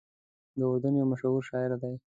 د 0.57 0.59
اردن 0.69 0.93
یو 0.99 1.09
مشهور 1.11 1.41
شاعر 1.49 1.71
دی. 1.81 1.93